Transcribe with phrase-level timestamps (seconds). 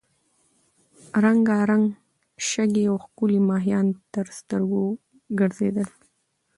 [1.23, 1.85] رنګارنګ
[2.49, 4.83] شګې او ښکلي ماهیان تر سترګو
[5.39, 5.89] ګرځېدل.